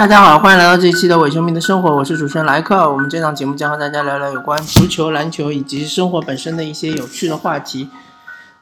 [0.00, 2.90] 大家好，欢迎来到这一期的伪球迷的生活，我是主持人莱克。
[2.90, 7.90] 我们这档节目将和大家聊聊有关足球、篮球以及生活本身的一些有趣的话题。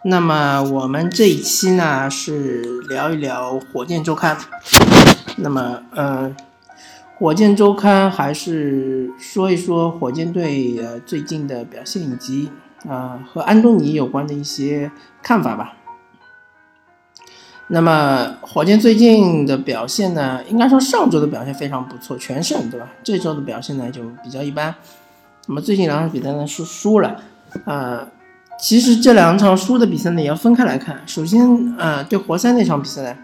[0.02, 4.36] 那么我们这一期呢是聊一聊火箭周刊。
[5.36, 6.34] 那么，呃，
[7.20, 12.50] 火箭周刊还是说一说火箭队呃最近的表现以及
[12.88, 14.90] 啊和安东尼有关的一些
[15.22, 15.74] 看法吧。
[17.70, 22.88] 那么火箭最近的表现呢，应该说上周的表现非常不错，全胜，对吧？
[23.04, 24.74] 这周的表现呢就比较一般。
[25.46, 27.20] 那么最近两场比赛呢是输了，
[27.66, 28.08] 呃，
[28.58, 30.98] 其实这两场输的比赛呢也要分开来看。
[31.06, 33.14] 首先，呃，对活塞那场比赛呢，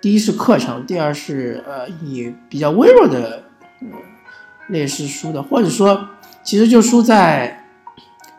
[0.00, 3.42] 第一是客场，第二是呃以比较微弱的
[4.68, 6.08] 劣势输的，或者说
[6.44, 7.64] 其实就输在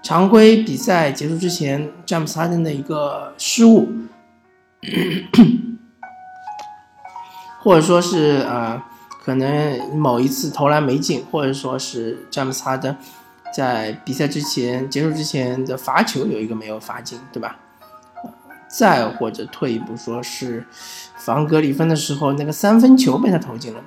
[0.02, 3.90] 常规比赛结束之前詹姆斯哈登的一个失误。
[7.62, 8.82] 或者说是呃，
[9.24, 12.94] 可能某一次投篮没进，或者说是詹姆斯哈登
[13.54, 17.58] 在比赛之前结束之前的罚球有一个没有罚进，对吧？
[18.68, 20.66] 再或者退一步说是
[21.16, 23.80] 防格里芬的时候那个三分球被他投进了。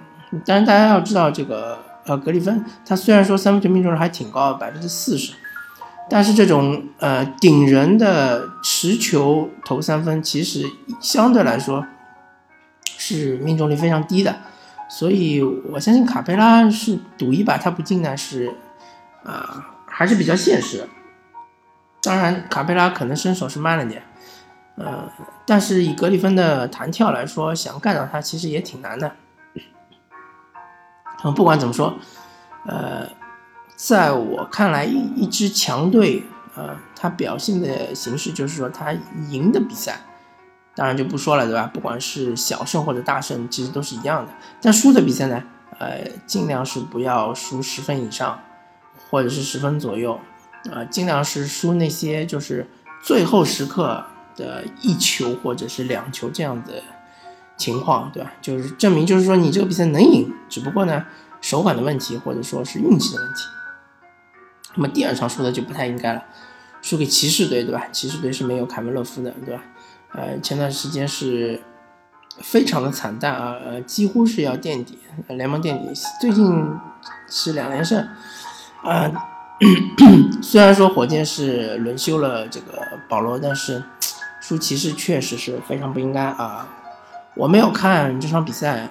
[0.44, 5.34] 但是大家要知道，这个呃格里芬他虽然说三分球命中率还挺高，百分之四十。
[6.08, 10.64] 但是这种呃顶人的持球投三分，其实
[11.00, 11.84] 相对来说
[12.84, 14.36] 是命中率非常低的，
[14.88, 18.54] 所以我相信卡佩拉是赌一把他不进呢，是
[19.24, 20.88] 啊还是比较现实。
[22.02, 24.00] 当然卡佩拉可能身手是慢了点，
[24.76, 25.10] 呃，
[25.44, 29.16] 但是以格里芬的弹跳来说，想干到他其实也挺难的。
[31.24, 31.94] 嗯，不管怎么说，
[32.66, 33.08] 呃。
[33.76, 36.22] 在我看来，一一支强队，
[36.56, 38.92] 呃，他表现的形式就是说，他
[39.28, 40.00] 赢的比赛，
[40.74, 41.70] 当然就不说了，对吧？
[41.72, 44.32] 不管是小胜或者大胜，其实都是一样的。
[44.62, 45.42] 但输的比赛呢，
[45.78, 48.40] 呃，尽量是不要输十分以上，
[49.10, 50.18] 或者是十分左右，
[50.72, 52.66] 啊，尽量是输那些就是
[53.02, 54.02] 最后时刻
[54.36, 56.82] 的一球或者是两球这样的
[57.58, 58.32] 情况，对吧？
[58.40, 61.04] 就是证明，就是说你这个比赛能赢，只不过呢，
[61.42, 63.42] 手感的问题或者说是运气的问题。
[64.76, 66.22] 那么第二场输的就不太应该了，
[66.82, 67.86] 输给骑士队，对吧？
[67.90, 69.62] 骑士队是没有凯文·勒夫的，对吧？
[70.12, 71.60] 呃，前段时间是
[72.40, 74.98] 非常的惨淡啊，呃，几乎是要垫底，
[75.28, 75.92] 联盟垫底。
[76.20, 76.70] 最近
[77.28, 78.06] 是两连胜，
[78.82, 79.10] 啊，
[80.42, 83.82] 虽然说火箭是轮休了这个保罗，但是
[84.40, 86.68] 输骑士确实是非常不应该啊。
[87.34, 88.88] 我没有看这场比赛，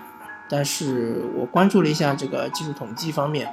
[0.49, 3.47] 但是我关注了一下这个技术统计方面。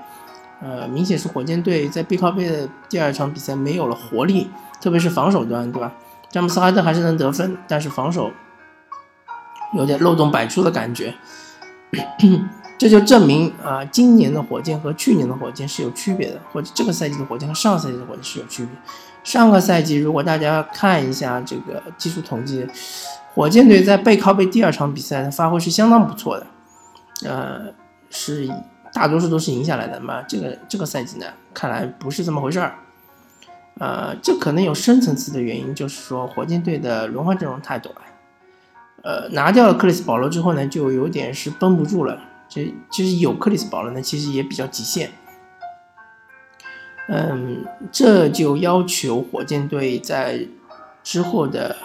[0.63, 4.49] 呃，明显是火箭队在背靠背的第二场比赛没有了活力，
[4.81, 5.93] 特别是防守端，对吧？
[6.31, 8.31] 詹姆斯哈登还是能得分，但是防守
[9.75, 11.15] 有点漏洞百出的感觉，
[12.79, 18.73] 这就证明啊，今年的火箭和去年的火箭是有区别的，或者这个赛季的火箭和上个赛季的火箭是有区别。
[19.25, 22.67] 上个赛季如果大家看一下这个技术统计，
[23.35, 26.47] 火箭队在背靠背第二场比赛的发挥是相当不错的，
[27.25, 27.73] 呃，
[28.09, 28.53] 是以。
[28.93, 32.75] 大多数都是赢下来的嘛，这个这个赛季呢，看来不是这么回事儿，
[33.79, 37.95] 呃，这可能有深层次的原因，就是说火箭队的轮换阵容太短，
[39.03, 42.21] 呃，拿掉了克里斯保罗之后呢，就有点是绷不住了，
[42.51, 45.09] 这其实有克里斯保罗呢，其实也比较极限，
[47.09, 50.47] 嗯，这就要求火箭队在
[51.03, 51.77] 之后的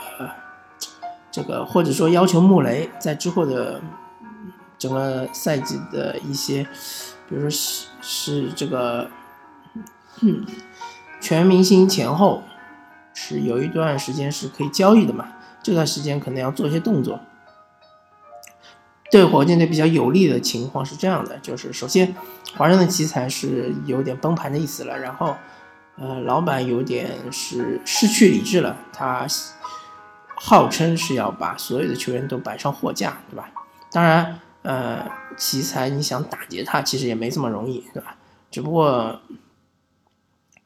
[1.31, 3.79] 这个，或者说要求穆雷在之后的。
[4.77, 6.63] 整个赛季的一些，
[7.27, 9.09] 比如说是是这个，
[10.21, 10.45] 嗯，
[11.19, 12.43] 全明星前后
[13.13, 15.27] 是有一段时间是可以交易的嘛？
[15.63, 17.19] 这段时间可能要做一些动作。
[19.09, 22.15] 对火箭队比较有利的情况是这样的，就是首先
[22.55, 25.35] 华人的奇才是有点崩盘的意思了，然后
[25.97, 29.25] 呃，老板有点是失去理智了，他
[30.35, 33.49] 号称是要把所有的球员都摆上货架，对吧？
[33.91, 34.39] 当然。
[34.67, 38.17] 呃，奇才你想打劫他，其实也没这么容易，对吧？
[38.51, 39.21] 只不过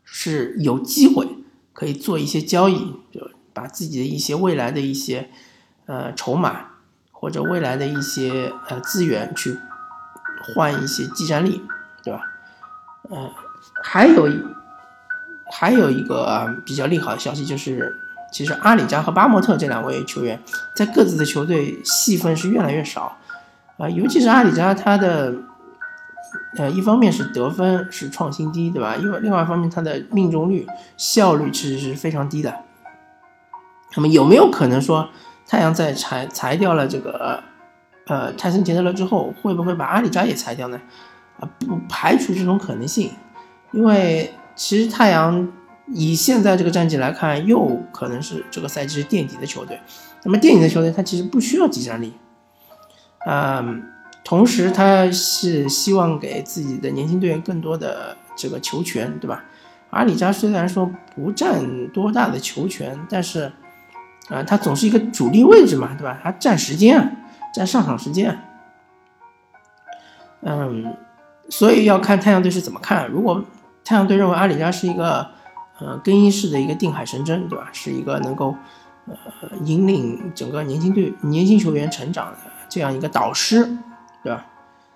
[0.03, 1.27] 是有机会
[1.71, 5.29] 可以做一些交易，就把自己的一些未来的一些
[5.85, 6.71] 呃筹码
[7.11, 9.55] 或者未来的一些呃资源去
[10.55, 11.61] 换一些技战力，
[12.03, 12.23] 对吧？
[13.11, 13.29] 呃，
[13.83, 14.27] 还有
[15.51, 18.01] 还有一个比较利好的消息就是，
[18.33, 20.41] 其实阿里扎和巴莫特这两位球员
[20.75, 23.19] 在各自的球队戏份是越来越少。
[23.81, 25.33] 啊，尤其是阿里扎，他的，
[26.55, 28.95] 呃，一方面是得分是创新低，对吧？
[28.95, 30.67] 因为另外一方面，他的命中率、
[30.97, 32.53] 效率其实是非常低的。
[33.95, 35.09] 那么有没有可能说，
[35.47, 37.43] 太阳在裁裁掉了这个，
[38.05, 40.79] 呃泰森杰德勒之后，会不会把阿里扎也裁掉呢？
[41.39, 43.09] 啊，不排除这种可能性，
[43.71, 45.51] 因为其实太阳
[45.87, 49.79] 以现在这个战绩来看，又可能是这个赛季是垫底的球队。
[50.23, 52.13] 那么垫底的球队，他其实不需要集战力，
[53.25, 53.83] 嗯，
[54.23, 59.43] 同时他是希望给自己的年轻队员更多的这个球权，对吧？
[59.91, 63.51] 阿里扎虽然说不占多大的球权，但是
[64.29, 66.19] 啊，他总是一个主力位置嘛，对吧？
[66.23, 67.11] 他占时间啊，
[67.53, 68.39] 占上场时间，
[70.41, 70.95] 嗯。
[71.49, 73.09] 所以要看太阳队是怎么看。
[73.09, 73.43] 如果
[73.83, 75.27] 太阳队认为阿里扎是一个，
[75.79, 77.67] 呃，更衣室的一个定海神针，对吧？
[77.73, 78.55] 是一个能够，
[79.05, 79.15] 呃，
[79.65, 82.37] 引领整个年轻队、年轻球员成长的
[82.71, 83.65] 这样一个导师，
[84.23, 84.45] 对吧？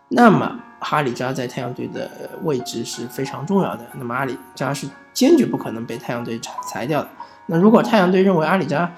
[0.07, 2.10] 那么哈里扎在太阳队的
[2.44, 3.86] 位置是非常重要的。
[3.95, 7.10] 那么阿里扎是坚决不可能被太阳队裁裁掉的。
[7.48, 8.92] 那如果太阳队认为阿里扎，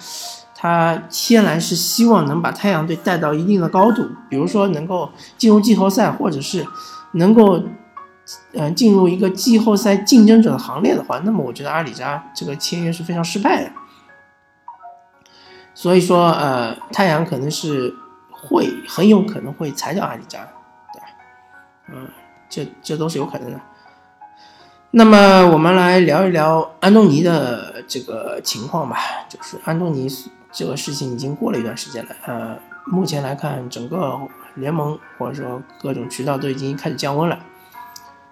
[0.56, 6.65] 他天然是希望能把太阳队带到一定的高度，比如说能够进入季后赛，或者是。
[7.13, 7.63] 能够，
[8.51, 13.71] 嗯，进入一个季后赛竞争者的行列的话，那么我觉得阿里扎这个签约是非常失败的。
[15.74, 17.95] 所以说，呃，太阳可能是
[18.42, 20.48] 会很有可能会裁掉阿里扎，
[20.94, 21.07] 对吧？
[21.94, 22.07] 嗯，
[22.48, 23.60] 这这都是有可能的。
[24.92, 28.98] 那么我们来聊一聊安东尼的这个情况吧。
[29.28, 30.07] 就是安东尼
[30.51, 34.19] 这个事情已经过了一段时间了，呃，目前来看整个。
[34.57, 37.38] 联盟或者说各种渠道都已经开始降温了。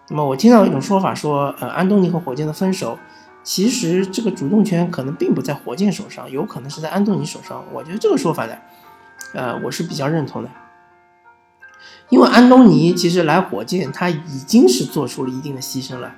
[0.10, 2.98] 那么我听到一种说法说，呃，安东尼和火箭的分手，
[3.44, 7.64] 其实这个主动权可能并不在火箭手上，有可能是在安东尼手上。
[7.72, 8.58] 我觉得这个说法呢，
[9.34, 10.50] 呃，我是比较认同的。
[12.10, 16.14] 因为安东尼其实来火箭，他已经是做出了一定的牺牲了，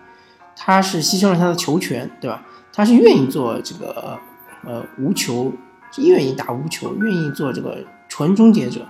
[0.56, 2.44] 他是牺牲了他的球权，对吧？
[2.74, 4.20] 他是愿意做这个
[4.66, 5.54] 呃无球，
[5.98, 8.86] 愿意打无球，愿意做这个纯终结者，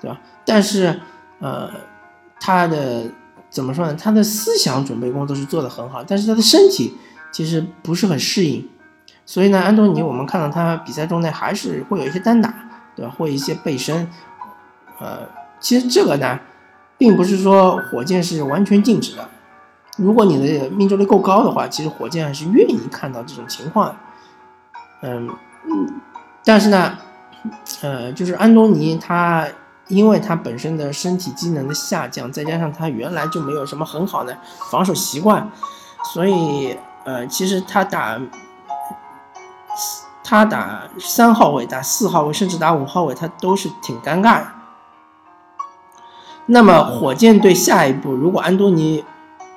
[0.00, 0.20] 对吧？
[0.46, 1.00] 但是，
[1.40, 1.68] 呃，
[2.38, 3.10] 他的
[3.50, 3.94] 怎么说呢？
[3.94, 6.96] 他的思想准备工作是做得很好，但是他的身体
[7.32, 8.66] 其实不是很适应。
[9.26, 12.54] 所以呢，安东尼，我们看到他比赛中呢，还是会有一些单打，
[13.00, 13.14] 对吧？
[13.16, 14.06] 或一些背身。
[14.98, 15.20] 呃，
[15.58, 16.38] 其实这个呢，
[16.98, 19.26] 并不是说火箭是完全禁止的。
[19.96, 23.96] 如果你的命中率够高的话，其实火箭还是愿意看到这种情况。
[25.00, 25.26] 嗯
[25.64, 26.00] 嗯，
[26.44, 26.98] 但是呢，
[27.80, 29.48] 呃，就是安东尼他。
[29.88, 34.38] 因为他本身的身体机能的下降，再加上他原来就没有什么很好的
[34.70, 35.50] 防守习惯，
[36.14, 38.16] 所以呃，其实他打
[40.30, 44.46] 他打三号位、打四号位，甚至打五号位，他都是挺尴尬的。
[46.46, 49.04] 那么火箭队下一步，如果安东尼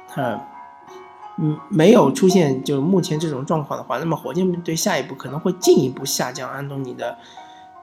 [0.09, 0.41] 他
[1.37, 7.19] 嗯没有出现就目前这种状况的话，那么火箭队下一步可能会进一步下降安东尼的。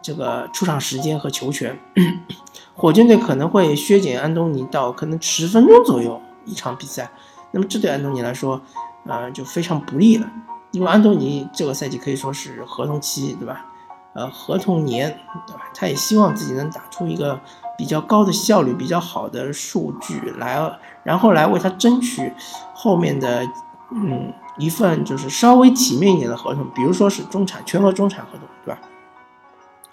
[0.03, 1.79] 这个出场时间和球权，
[2.75, 7.09] 火箭队可能会削减安东尼到可能十分钟左右一场比赛，
[7.53, 8.61] 那么这对安东尼来说，
[9.07, 10.27] 呃，就非常不利了，
[10.73, 13.67] 因为安东尼这个赛季可以说是合同期，对吧？
[14.13, 15.63] 呃，合同年，对吧？
[15.75, 17.41] 他也希望自己能打出一个
[17.79, 22.33] 比较高的效率、比较好的数据来，然后来为他争取
[22.75, 23.47] 后面的，
[23.93, 28.81] 嗯，一份就是稍微体面一点的合同，比如说是中产全额中产合同，对吧？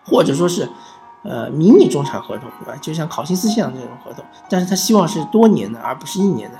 [0.03, 0.67] 或者说是，
[1.23, 2.75] 呃，迷你中产合同，对吧？
[2.81, 6.57] 就像考辛斯这样这种合同，但是他希望是多年的，而不是一年的。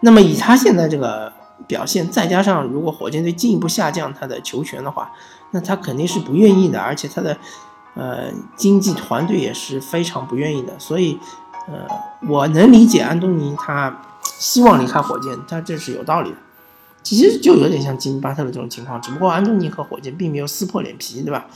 [0.00, 1.30] 那么以他现在这个
[1.68, 5.12] 表现，再加上如果火箭队进一步下降他的球权的话，
[5.52, 7.38] 那他肯定是不愿意的，而且他的，
[7.94, 10.76] 呃，经纪团队也是非常不愿意的。
[10.78, 11.18] 所以，
[11.68, 11.86] 呃，
[12.28, 16.36] 我能理解安东尼他希望离开火箭，他这是有道理的。
[17.02, 21.46] 其实就有点像吉米巴特的这种情况，只不过安东尼和火箭并没有撕破脸皮，对吧？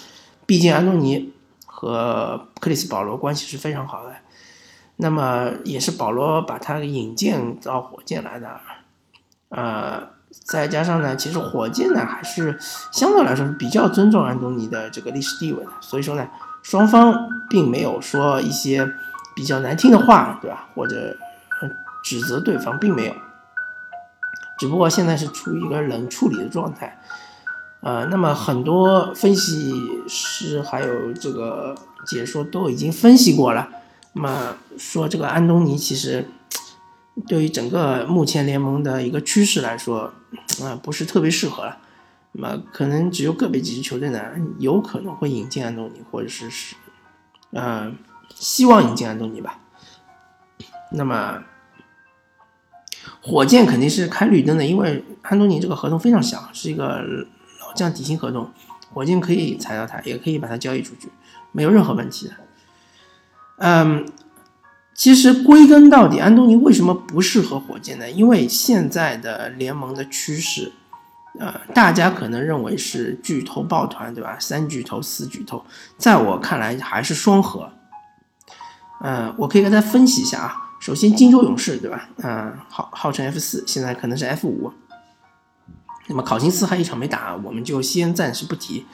[0.47, 1.33] 毕竟安东尼
[1.67, 4.15] 和克里斯保罗关系是非常好的，
[4.97, 8.61] 那么也是保罗把他引荐到火箭来的，
[9.55, 12.59] 呃，再加上呢，其实火箭呢还是
[12.91, 16.27] 相对来说是比较尊重安东尼的这个历史地位的，所以说呢，
[16.63, 18.91] 双方并没有说一些
[19.37, 20.69] 比较难听的话，对吧？
[20.75, 21.15] 或者
[22.03, 23.15] 指责对方，并没有，
[24.59, 26.99] 只不过现在是处于一个冷处理的状态。
[27.83, 29.75] 呃，那么很多分析
[30.09, 31.75] 师还有这个
[32.07, 33.69] 解说都已经分析过了，
[34.15, 36.27] 那么说这个安东尼其实
[37.27, 40.13] 对于整个目前联盟的一个趋势来说，
[40.63, 41.79] 啊不是特别适合了，
[42.33, 44.21] 那么可能只有个别几支球队呢
[44.59, 46.75] 有可能会引进安东尼，或者是是，
[47.51, 47.93] 呃，
[48.35, 49.59] 希望引进安东尼吧。
[50.93, 51.43] 那么
[53.21, 57.27] 火箭肯定是开绿灯的，因为安东尼这个合同非常小，是一个。
[57.61, 58.53] 老将底薪合同，
[58.93, 61.09] 火箭可以裁掉他，也可以把他交易出去，
[61.53, 62.35] 没有任何问题的。
[63.57, 64.07] 嗯，
[64.95, 68.11] 其实归根到底，安东尼为什么不适合火箭呢？
[68.11, 70.71] 因为现在的联盟的趋势，
[71.41, 74.37] 呃，大家可能认为是巨头抱团，对吧？
[74.39, 75.65] 三巨头、四巨头，
[75.97, 77.73] 在我看来还是双核。
[79.01, 80.57] 嗯，我可以跟大家分析一下啊。
[80.79, 82.09] 首先，金州勇士，对吧？
[82.19, 84.73] 嗯，号号称 F 四，现在可能是 F 五。
[86.09, 88.87] 那么考辛斯还一场没打，我们就先暂时不提。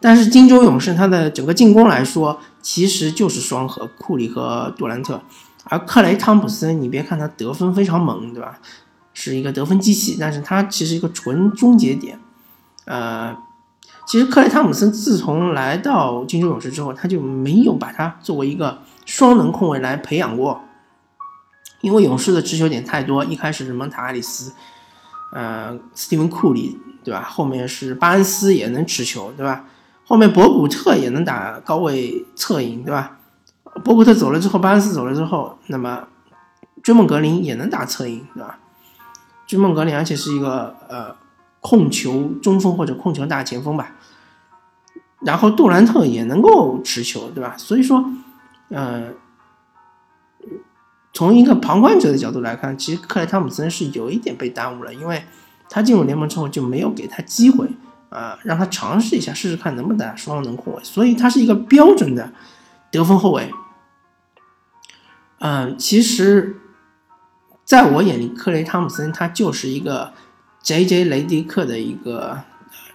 [0.00, 5.20] 但是金州勇士他的整个进攻来说，其实就是双核库里和杜兰特，
[5.64, 8.58] 而克雷汤普森，你别看他得分非常猛，对吧？
[9.12, 12.20] 是一个得分机器，但是他其实一个纯终结点。
[12.84, 13.36] 呃，
[14.06, 20.60] 其实克雷汤普森自从来到金州勇士之后，他就没有把他作为一个双能控卫来培养过，
[21.80, 24.52] 因为勇士的持球点太多，一开始是蒙塔·阿里斯，
[25.32, 27.22] 呃，斯蒂文·库里，对吧？
[27.28, 29.64] 后面是巴恩斯也能持球，对吧？
[30.08, 33.18] 后面博古特也能打高位侧影，对吧？
[33.84, 36.08] 博古特走了之后，巴恩斯走了之后，那么
[36.82, 38.58] 追梦格林也能打侧影，对吧？
[39.46, 41.14] 追梦格林而且是一个呃
[41.60, 43.96] 控球中锋或者控球大前锋吧。
[45.20, 47.54] 然后杜兰特也能够持球，对吧？
[47.58, 48.02] 所以说，
[48.70, 49.08] 呃，
[51.12, 55.22] 从一个旁观者的角度来看，其实克莱汤普森是有一点被耽误了，因为
[55.68, 57.68] 他进入联盟之后就没有给他机会。
[58.10, 62.32] 啊，让他尝试一下，试试看能不能打双能控卫，所以他是一个标准的
[62.90, 63.52] 得分后卫。
[65.40, 66.56] 嗯，其实，
[67.64, 70.12] 在我眼里，克雷汤普森他就是一个
[70.62, 71.04] J.J.
[71.04, 72.42] 雷迪克的一个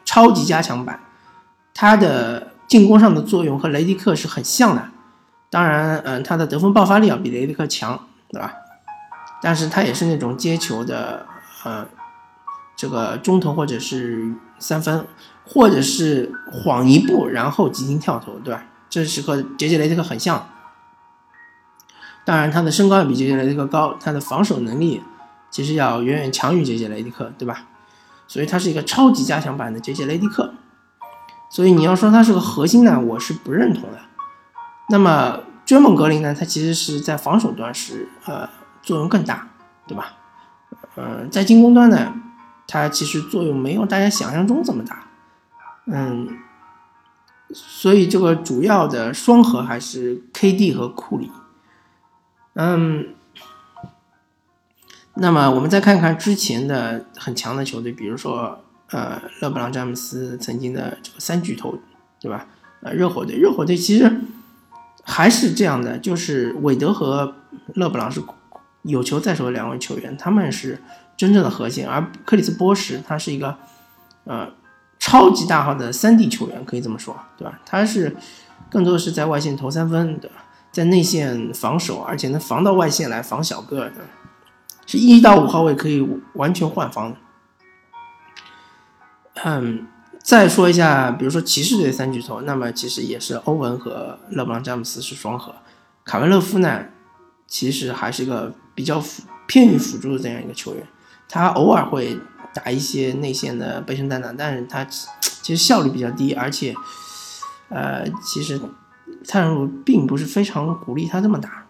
[0.03, 0.99] 超级加强版，
[1.73, 4.89] 他的进攻上的作用和雷迪克是很像的。
[5.49, 8.53] 当然，嗯，他的得分爆发力要比雷迪克强，对吧？
[9.41, 11.25] 但是他也是那种接球的，
[11.63, 11.87] 呃。
[12.75, 15.05] 这个中投或者是三分，
[15.45, 18.65] 或者是晃一步然后急停跳投，对吧？
[18.89, 20.47] 这是和杰杰雷迪克很像。
[22.25, 25.01] 当然，他的身高要比杰杰雷迪克高，他的防守能力
[25.49, 27.65] 其实要远远强于杰杰雷迪克，对吧？
[28.27, 30.53] 所以他是一个超级加强版的杰杰雷迪克。
[31.49, 33.99] 所以你要说他是个核心呢，我是不认同的。
[34.89, 36.33] 那么追梦格林呢？
[36.33, 38.49] 他其实是在防守端是呃
[38.81, 39.47] 作用更大，
[39.85, 40.13] 对吧？
[40.95, 42.13] 呃，在进攻端呢？
[42.65, 45.07] 它其实作用没有大家想象中这么大，
[45.85, 46.27] 嗯，
[47.53, 51.29] 所以这个主要的双核还是 KD 和库里，
[52.53, 53.09] 嗯，
[55.15, 61.77] 那么我们再看看之前的很强的球队，比如说呃勒布朗詹姆斯曾经的这个三巨头，
[62.19, 62.47] 对吧？
[62.81, 64.21] 呃，热火队，热火队其实
[65.03, 67.35] 还是这样的，就是韦德和
[67.75, 68.23] 勒布朗是
[68.83, 70.81] 有球在手的两位球员，他们是。
[71.15, 73.57] 真正的核心，而克里斯波什他是一个，
[74.25, 74.51] 呃，
[74.99, 77.59] 超级大号的三 D 球员，可以这么说，对吧？
[77.65, 78.15] 他是
[78.69, 80.37] 更多的是在外线投三分，对吧？
[80.71, 84.01] 在内线防守，而且能防到外线来防小个，的，
[84.87, 87.15] 是一到五号位可以完全换防。
[89.43, 89.87] 嗯，
[90.23, 95.53] 再说一下，比如说骑士队三巨头，那么其实也是欧文和勒布朗詹姆斯是双核，
[96.03, 96.85] 卡梅勒夫呢，
[97.45, 100.87] 其实还是一个比较辅偏于辅助的这样一个球员。
[101.33, 102.15] 他偶尔会
[102.53, 106.75] 打一些内线的背身单打，但是他其实效率比较低，而且，
[107.69, 108.61] 呃，其实
[109.23, 111.65] 蔡荣儒并不是非常鼓励他这么打。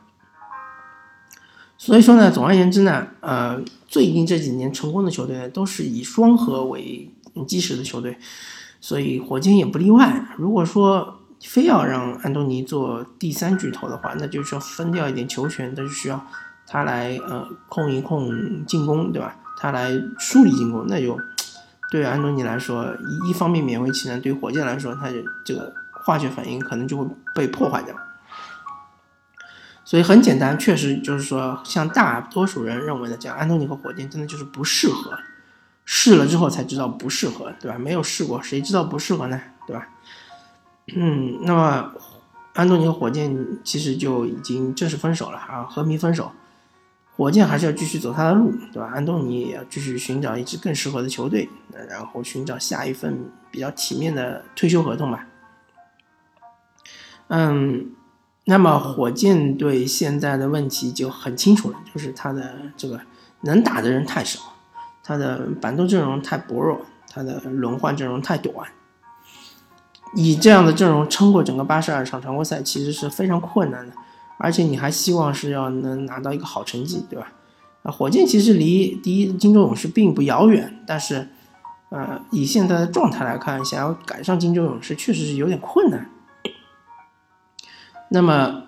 [1.78, 7.10] 所以说呢，总而言之呢，呃，最近这几年成功的球队都是以双核为
[7.48, 8.18] 基石的球队，
[8.82, 10.26] 所以火箭也不例外。
[10.36, 16.22] 如果说非要让安东尼做第三巨头的话，那就是要分掉一点球权，那就需要
[16.68, 19.38] 他来呃控一控进攻，对吧？
[19.64, 19.90] 他来
[20.20, 21.18] 梳理进攻，那就
[21.90, 22.94] 对安东尼来说，
[23.26, 27.96] 一方面勉为其难；对火箭来说，他就这个化学反应可能就会被破坏掉。
[29.86, 35.18] 所以很简单，确实就是说，像大多数人认为的这样，安东尼和火箭真的就是不适合。
[35.86, 37.78] 试了之后才知道不适合，对吧？
[37.78, 39.40] 没有试过，谁知道不适合呢？
[39.66, 39.88] 对吧？
[40.94, 41.94] 嗯，那么
[42.54, 46.34] 安东尼和火箭其实就已经正式分手了啊，和平分手。
[47.16, 48.92] 火箭还是要继续走他的路，对吧？
[48.94, 51.48] 安东尼也要继续寻找一支更适合的球队，
[51.88, 55.28] 然后寻找下一份比较体面的退休合同吧。
[57.28, 57.92] 嗯，
[58.46, 63.00] 那么火箭队现在的问题就很清楚了，就是他的这个
[63.42, 64.40] 能打的人太少，
[65.04, 68.68] 他的板凳阵容太薄弱，他的轮换阵容太短。
[70.16, 73.96] 以这样的阵容撑过整个八十二场常规赛，其实是非常困难的。
[74.44, 77.32] 而且你还希望是要能拿到一个好成绩，对吧？
[77.84, 81.30] 啊，火箭其实离第一金州勇士并不遥远，但是，
[81.88, 86.10] 呃，以现在的状态来看，想要赶上金州勇士确实是有点困难。
[88.10, 88.64] 那么，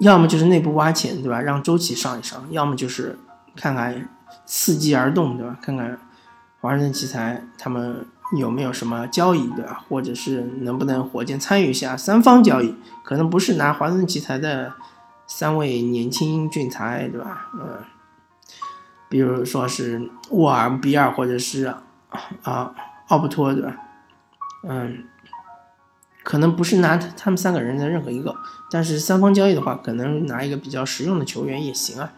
[0.00, 1.40] 要么就是内部挖潜，对吧？
[1.40, 3.16] 让周琦上一上；要么就是
[3.54, 4.08] 看看
[4.44, 5.56] 伺机而动，对吧？
[5.62, 5.96] 看看
[6.60, 8.04] 华盛顿奇才他们
[8.36, 9.84] 有没有什么交易，对吧？
[9.88, 12.74] 或者是能不能火箭参与一下三方交易？
[13.04, 14.72] 可能不是拿华盛顿奇才的
[15.26, 17.50] 三位年轻俊才，对吧？
[17.54, 17.78] 嗯，
[19.08, 21.74] 比如说是沃尔、比尔，或者是
[22.42, 22.74] 啊
[23.08, 23.76] 奥布托，对吧？
[24.62, 25.04] 嗯。
[26.24, 28.34] 可能不是拿他们三个人的任何一个，
[28.68, 32.12] 但是三方交易的话，可能拿一个比较实用的球员也行啊，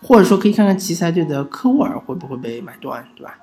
[0.00, 3.36] 或者说可以看看奇才队的科沃尔会不会被买断，对吧？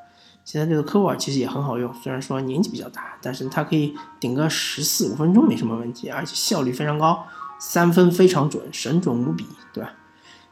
[0.44, 7.24] 奇才队的科沃尔其实也很好用，虽然说年纪比较大，但是他可以顶个十四五分钟没什么问题，而且效率非常高，
[7.60, 9.92] 三分非常准，神准无比，对吧？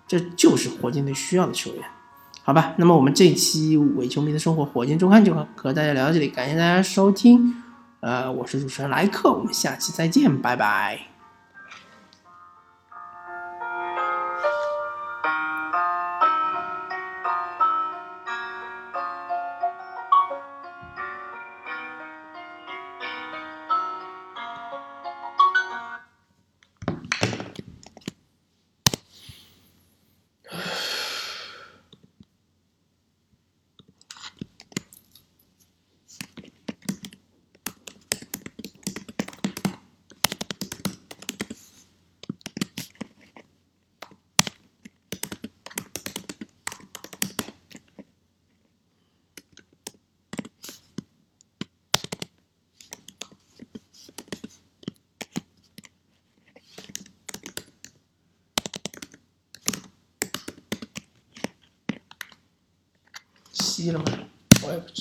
[0.08, 1.84] 这就是火箭队需要的球员，
[2.44, 2.74] 好吧？
[2.78, 7.64] 那么我们这一期伪球迷的生活火箭周刊就和大家聊到这里，感谢大家收听。
[8.02, 11.15] 呃，我是主持人莱克，我们下期再见，拜拜。
[63.86, 64.25] you know.